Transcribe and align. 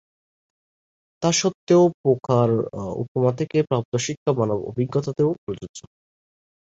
তা 1.23 1.29
সত্ত্বেও,"পোকার 1.33 2.49
উপমা 3.01 3.31
থেকে 3.39 3.57
প্রাপ্ত 3.69 3.93
শিক্ষা 4.05 4.31
মানব-অভিজ্ঞতাতেও 4.39 5.29
প্রযোজ্য।" 5.41 5.79